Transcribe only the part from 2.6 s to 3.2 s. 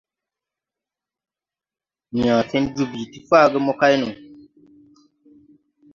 joo bìi ti